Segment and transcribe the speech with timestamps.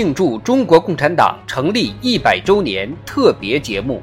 [0.00, 4.00] 庆祝中国共产党成立一百周年特别节目，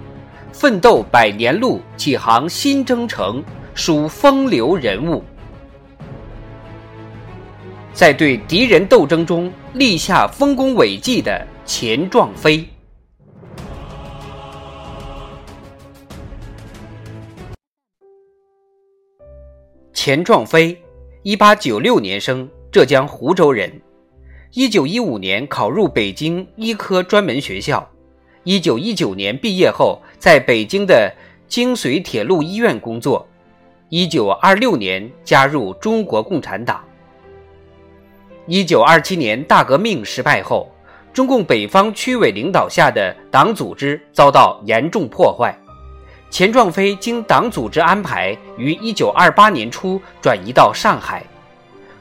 [0.54, 5.23] 奋斗百年路，启航新征程，属风流人物。
[7.94, 12.64] 在对敌人斗争中立下丰功伟绩的钱壮飞。
[19.93, 20.79] 钱壮飞，
[21.23, 23.82] 一八九六年生，浙江湖州人。
[24.54, 27.86] 一九一五年考入北京医科专门学校，
[28.44, 31.14] 一九一九年毕业后，在北京的
[31.50, 33.28] 京绥铁路医院工作。
[33.90, 36.82] 一九二六年加入中国共产党。
[38.46, 40.72] 一九二七年大革命失败后，
[41.12, 45.54] 中共北方区委领导下的党组织遭到严重破坏。
[46.30, 51.22] 钱壮飞经党组织安排，于一九二八年初转移到上海。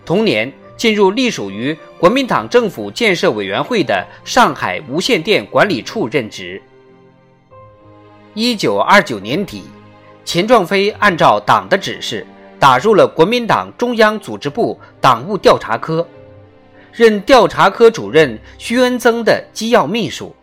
[0.05, 0.53] 同年。
[0.77, 6.61] 进入隶属于国民党政府建设委员会的上海无线电管理处任职。
[8.35, 9.63] 一九二九年底，
[10.25, 12.27] 钱壮飞按照党的指示，
[12.59, 16.07] 打入了国民党中央组织部党务调查科，
[16.93, 20.35] 任调查科主任徐恩曾的机要秘书。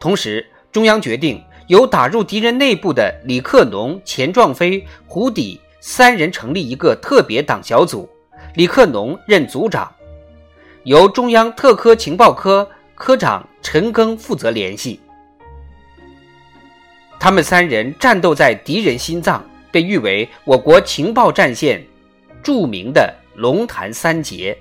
[0.00, 8.08] 同时，中央决定由打入敌人内部的李克农、钱壮飞、胡底三人成立一个特别党小组。
[8.54, 9.92] 李克农任组长，
[10.84, 15.00] 由中央特科情报科科长陈赓负责联系。
[17.18, 21.84] 他们三人战斗在敌人心脏，被誉为我国情报战线
[22.44, 24.56] 著名的“龙潭三杰”。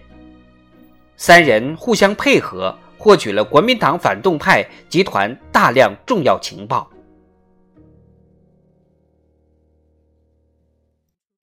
[1.16, 6.90] 三人互相配合，获取了国民党反动派集团大量重要情报。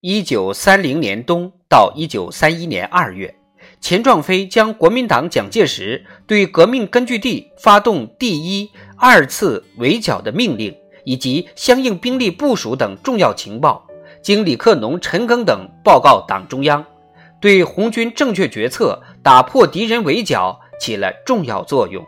[0.01, 1.53] 一九三零年冬。
[1.69, 3.33] 到一九三一年二月，
[3.79, 10.75] 钱壮飞将国民党蒋介石对革命根据地发动第一、二次围剿的命令
[11.05, 13.87] 以及相应兵力部署等重要情报，
[14.21, 16.85] 经李克农、陈赓等报告党中央，
[17.39, 22.05] 对红军正确决策、打破敌人围剿起了重要作用。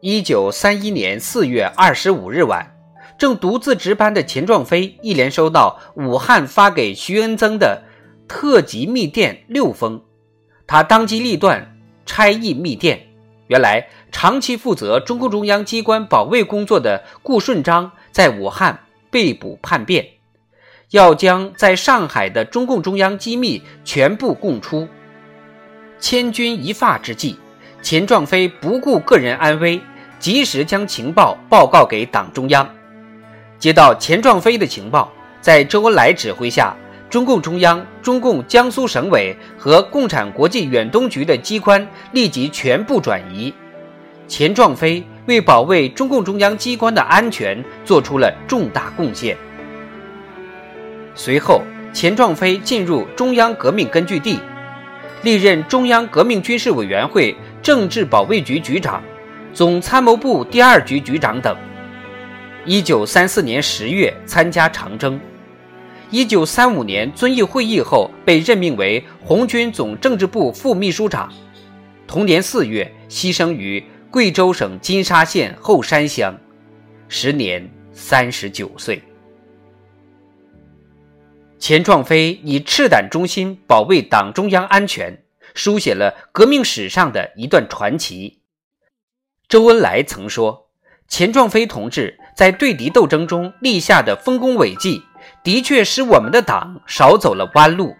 [0.00, 2.73] 一九三一年四月二十五日晚。
[3.24, 7.84] 正独自值班的钱壮飞一连收到武汉发给徐恩曾的
[8.28, 10.02] 特级密电六封，
[10.66, 11.74] 他当机立断
[12.04, 13.06] 拆译密电。
[13.46, 18.80] 原来，长期负责中共中央机关保卫工作的顾顺章在武汉
[19.10, 20.06] 被捕叛变，
[20.90, 24.86] 要将在上海的中共中央机密全部供出。
[25.98, 27.38] 千钧一发之际，
[27.80, 29.80] 钱壮飞不顾个人安危，
[30.18, 32.68] 及时将情报报告给党中央。
[33.58, 35.10] 接到钱壮飞的情报，
[35.40, 36.76] 在周恩来指挥下，
[37.08, 43.52] 中共中央、中共江苏省委和共产国际远东局的机关立即全部转移。
[44.26, 49.36] 钱壮飞为保卫中共中央机关的安全做出了重大贡献。
[51.14, 51.62] 随后，
[51.92, 54.40] 钱壮飞进入中央革命根据地，
[55.22, 59.02] 历任中央革命军事委员会政治保卫局局长、
[59.52, 61.56] 总参谋部第二局局长等。
[62.66, 65.20] 一九三四年十月参加长征，
[66.10, 71.30] 一九三五年遵义会议后被任命为红军总政治部副秘书长。
[72.06, 76.34] 同年四月牺牲于贵州省金沙县后山乡，
[77.06, 79.02] 时年三十九岁。
[81.58, 85.22] 钱壮飞以赤胆忠心保卫党中央安全，
[85.54, 88.40] 书写了革命史上的一段传奇。
[89.48, 90.62] 周恩来曾说。
[91.06, 95.02] 钱壮飞同志在对敌斗争中立下的丰功伟绩，
[95.42, 97.96] 的确使我们的党少走了弯路，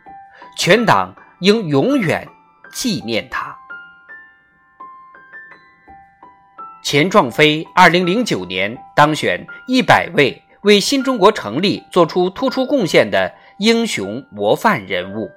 [0.58, 2.26] 全党应永远
[2.72, 3.56] 纪念他。
[6.82, 15.30] 钱壮飞二零零九年当选一百位为新中国成立做出突出贡献的英雄模范人物。